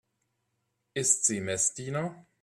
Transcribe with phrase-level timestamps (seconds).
[0.95, 2.25] Ist sie Messdiener?